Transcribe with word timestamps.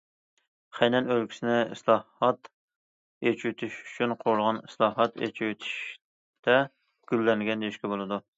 خەينەن 0.75 1.09
ئۆلكىسىنى« 1.15 1.57
ئىسلاھات، 1.75 2.49
ئېچىۋېتىش 3.29 3.77
ئۈچۈن 3.83 4.17
قۇرۇلغان، 4.25 4.63
ئىسلاھات، 4.63 5.23
ئېچىۋېتىشتە 5.29 6.59
گۈللەنگەن» 7.15 7.65
دېيىشكە 7.67 7.95
بولىدۇ. 7.95 8.23